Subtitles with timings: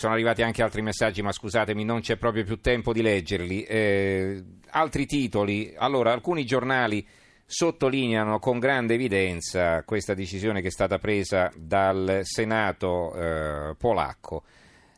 [0.00, 3.64] Sono arrivati anche altri messaggi, ma scusatemi, non c'è proprio più tempo di leggerli.
[3.64, 5.74] Eh, altri titoli.
[5.76, 7.06] Allora, alcuni giornali
[7.44, 14.44] sottolineano con grande evidenza questa decisione che è stata presa dal Senato eh, polacco.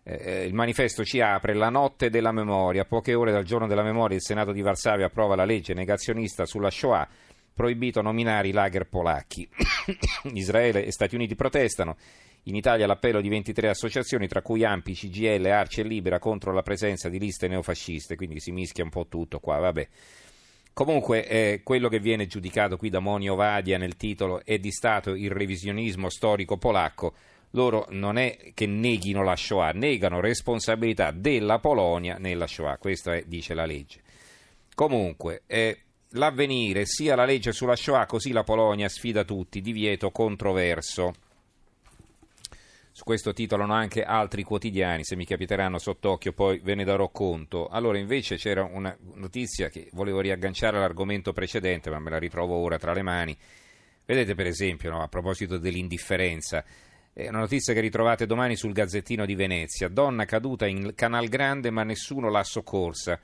[0.04, 2.84] Eh, il manifesto ci apre la notte della memoria.
[2.84, 6.71] Poche ore dal giorno della memoria il Senato di Varsavia approva la legge negazionista sulla
[6.71, 7.09] Shoah
[7.53, 9.48] proibito nominare i lager polacchi.
[10.32, 11.96] Israele e Stati Uniti protestano.
[12.46, 16.62] In Italia l'appello di 23 associazioni, tra cui Ampi, CGL, Arci e Libera, contro la
[16.62, 19.88] presenza di liste neofasciste, quindi si mischia un po' tutto qua, vabbè.
[20.73, 25.14] Comunque eh, quello che viene giudicato qui da Monio Vadia nel titolo è di Stato
[25.14, 27.14] il revisionismo storico polacco.
[27.50, 33.22] Loro non è che neghino la Shoah, negano responsabilità della Polonia nella Shoah, questo è,
[33.24, 34.00] dice la legge.
[34.74, 35.78] Comunque, eh,
[36.12, 41.12] l'avvenire, sia la legge sulla Shoah, così la Polonia sfida tutti, divieto controverso.
[43.02, 47.66] Su questo titolano anche altri quotidiani, se mi capiteranno sott'occhio poi ve ne darò conto.
[47.66, 52.78] Allora invece c'era una notizia che volevo riagganciare all'argomento precedente, ma me la ritrovo ora
[52.78, 53.36] tra le mani.
[54.05, 56.64] Vedete per esempio, no, a proposito dell'indifferenza,
[57.12, 59.89] è una notizia che ritrovate domani sul Gazzettino di Venezia.
[59.89, 63.19] Donna caduta in Canal Grande ma nessuno l'ha soccorsa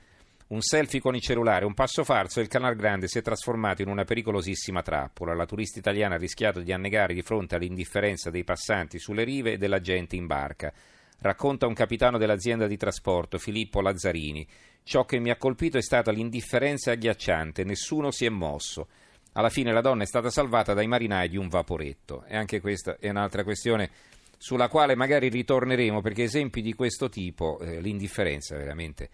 [0.49, 3.83] un selfie con il cellulare, un passo falso e il Canal Grande si è trasformato
[3.83, 5.35] in una pericolosissima trappola.
[5.35, 9.57] La turista italiana ha rischiato di annegare di fronte all'indifferenza dei passanti sulle rive e
[9.57, 10.73] della gente in barca.
[11.19, 14.47] Racconta un capitano dell'azienda di trasporto, Filippo Lazzarini.
[14.81, 18.87] Ciò che mi ha colpito è stata l'indifferenza agghiacciante, nessuno si è mosso.
[19.33, 22.23] Alla fine la donna è stata salvata dai marinai di un vaporetto.
[22.25, 23.91] E anche questa è un'altra questione
[24.35, 29.09] sulla quale magari ritorneremo, perché esempi di questo tipo, eh, l'indifferenza veramente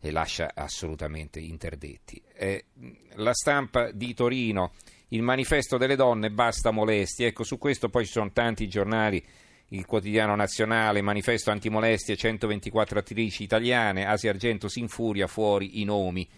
[0.00, 2.22] e lascia assolutamente interdetti.
[2.34, 2.66] Eh,
[3.14, 4.72] la stampa di Torino,
[5.08, 7.28] il manifesto delle donne, basta molestie.
[7.28, 9.24] Ecco, su questo poi ci sono tanti giornali,
[9.68, 16.28] il quotidiano nazionale, manifesto antimolestie, 124 attrici italiane, Asia Argento si infuria, fuori i nomi.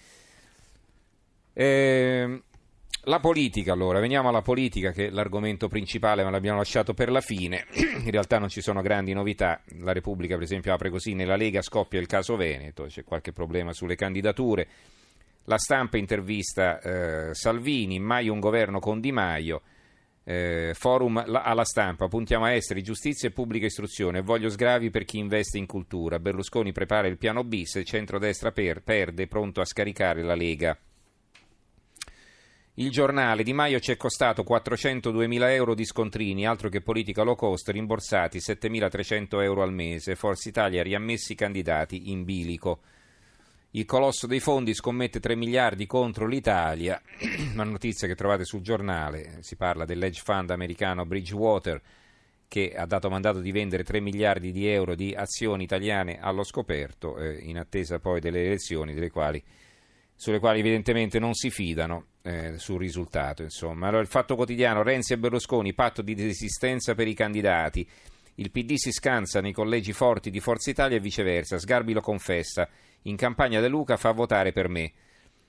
[1.52, 2.42] Eh,
[3.04, 7.22] la politica, allora, veniamo alla politica che è l'argomento principale, ma l'abbiamo lasciato per la
[7.22, 7.66] fine.
[8.04, 9.62] In realtà non ci sono grandi novità.
[9.78, 13.72] La Repubblica, per esempio, apre così: nella Lega scoppia il caso Veneto, c'è qualche problema
[13.72, 14.68] sulle candidature.
[15.44, 19.62] La stampa intervista eh, Salvini, mai un governo con Di Maio.
[20.22, 24.20] Eh, forum alla stampa, puntiamo a esteri, giustizia e pubblica istruzione.
[24.20, 26.18] Voglio sgravi per chi investe in cultura.
[26.18, 30.78] Berlusconi prepara il piano bis, centrodestra per, perde, pronto a scaricare la Lega.
[32.80, 37.34] Il giornale Di Maio ci è costato 402.000 euro di scontrini, altro che politica low
[37.34, 40.16] cost, rimborsati 7.300 euro al mese.
[40.16, 42.80] Forza Italia riammessi candidati in bilico.
[43.72, 46.98] Il colosso dei fondi scommette 3 miliardi contro l'Italia.
[47.52, 49.40] Una notizia che trovate sul giornale.
[49.42, 51.82] Si parla dell'edge fund americano Bridgewater
[52.48, 57.18] che ha dato mandato di vendere 3 miliardi di euro di azioni italiane allo scoperto,
[57.18, 59.44] eh, in attesa poi delle elezioni, delle quali
[60.14, 63.42] sulle quali evidentemente non si fidano eh, sul risultato.
[63.42, 63.88] Insomma.
[63.88, 67.88] Allora, il fatto quotidiano, Renzi e Berlusconi, patto di desistenza per i candidati.
[68.36, 71.58] Il PD si scansa nei collegi forti di Forza Italia e viceversa.
[71.58, 72.68] Sgarbi lo confessa.
[73.02, 74.92] In campagna De Luca fa votare per me.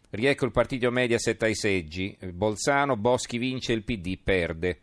[0.09, 2.17] Riecco il partito Mediaset ai seggi.
[2.33, 4.79] Bolzano, Boschi vince, il PD perde.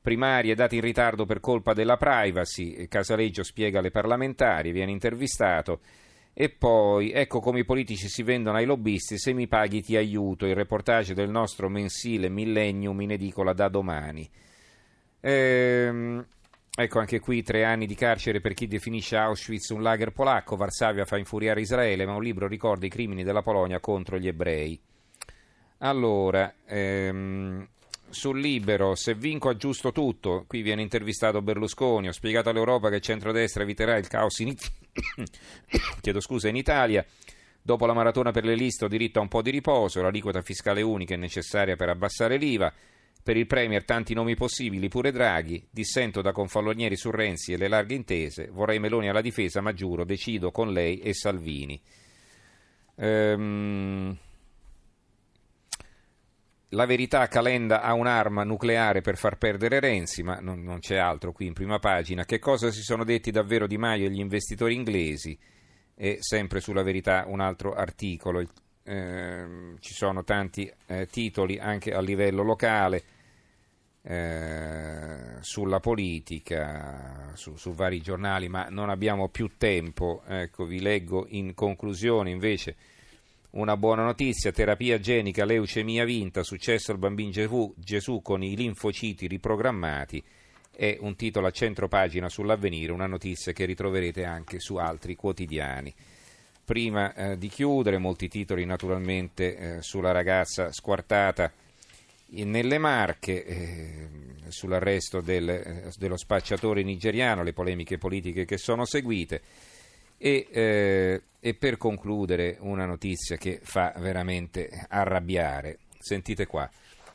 [0.00, 2.88] Primarie date in ritardo per colpa della privacy.
[2.88, 5.80] Casaleggio spiega alle parlamentari, viene intervistato.
[6.34, 10.46] E poi, ecco come i politici si vendono ai lobbisti, se mi paghi ti aiuto,
[10.46, 14.28] il reportage del nostro mensile Millennium in edicola da domani.
[15.20, 16.26] Ehm,
[16.74, 21.04] ecco anche qui tre anni di carcere per chi definisce Auschwitz un lager polacco, Varsavia
[21.04, 24.80] fa infuriare Israele, ma un libro ricorda i crimini della Polonia contro gli ebrei.
[25.78, 27.68] Allora, ehm,
[28.08, 33.00] sul libero, se vinco aggiusto tutto, qui viene intervistato Berlusconi, ho spiegato all'Europa che il
[33.02, 34.54] centrodestra eviterà il caos in,
[36.00, 37.04] Chiedo scusa, in Italia.
[37.60, 40.82] Dopo la maratona per le liste ho diritto a un po' di riposo, l'aliquota fiscale
[40.82, 42.72] unica è necessaria per abbassare l'IVA.
[43.22, 45.64] Per il Premier tanti nomi possibili, pure Draghi.
[45.70, 48.48] Dissento da confallonieri su Renzi e le larghe intese.
[48.48, 51.80] Vorrei Meloni alla difesa, ma giuro, decido con lei e Salvini.
[52.96, 54.18] Ehm...
[56.74, 61.30] La verità Calenda ha un'arma nucleare per far perdere Renzi, ma non, non, c'è altro
[61.30, 62.24] qui in prima pagina.
[62.24, 65.38] Che cosa si sono detti davvero Di Maio e gli investitori inglesi?
[65.94, 68.42] E sempre sulla verità un altro articolo.
[68.84, 73.02] Eh, ci sono tanti eh, titoli anche a livello locale
[74.00, 80.22] eh, sulla politica, su, su, vari giornali, ma non abbiamo più tempo.
[80.26, 82.76] Ecco, vi leggo in conclusione invece
[83.52, 90.22] una buona notizia, terapia genica, leucemia vinta, successo al bambino Gesù, con i linfociti riprogrammati
[90.74, 95.92] è un titolo a centro pagina sull'avvenire, una notizia che ritroverete anche su altri quotidiani.
[96.64, 101.52] Prima eh, di chiudere, molti titoli naturalmente eh, sulla ragazza squartata
[102.28, 104.08] nelle Marche, eh,
[104.48, 109.42] sull'arresto del, eh, dello spacciatore nigeriano, le polemiche politiche che sono seguite.
[110.24, 115.78] E, eh, e, per concludere una notizia che fa veramente arrabbiare.
[115.98, 116.70] Sentite qua.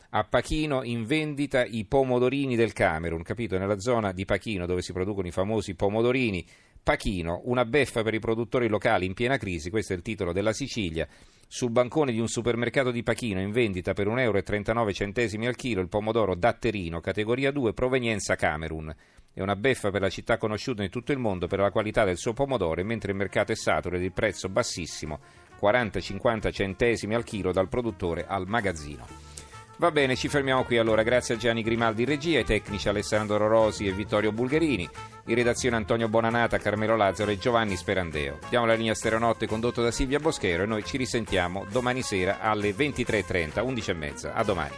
[0.09, 3.57] A Pachino in vendita i pomodorini del Camerun, capito?
[3.57, 6.45] Nella zona di Pachino dove si producono i famosi pomodorini.
[6.83, 10.51] Pachino, una beffa per i produttori locali in piena crisi, questo è il titolo della
[10.51, 11.07] Sicilia.
[11.47, 15.87] Sul bancone di un supermercato di Pachino in vendita per 1,39 euro al chilo il
[15.87, 18.93] pomodoro datterino, categoria 2, provenienza Camerun.
[19.37, 22.17] È una beffa per la città conosciuta in tutto il mondo per la qualità del
[22.17, 25.19] suo pomodoro, mentre il mercato è saturo ed il prezzo bassissimo,
[25.61, 29.05] 40-50 centesimi al chilo dal produttore al magazzino.
[29.77, 31.03] Va bene, ci fermiamo qui allora.
[31.03, 34.89] Grazie a Gianni Grimaldi in regia, ai tecnici Alessandro Rosi e Vittorio Bulgherini,
[35.27, 38.39] in redazione Antonio Bonanata, Carmelo Lazzaro e Giovanni Sperandeo.
[38.49, 42.71] Diamo la linea Stereonotte condotto da Silvia Boschero e noi ci risentiamo domani sera alle
[42.71, 44.31] 23.30, 11.30.
[44.33, 44.75] A domani.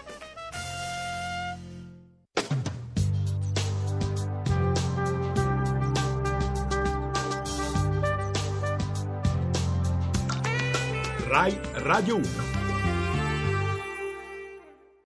[11.29, 11.53] RAI
[11.85, 12.58] Radio 1